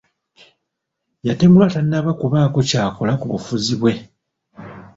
[1.27, 3.93] Yatemulwa tannaba kubaako ky'akola ku bufuzi bwe.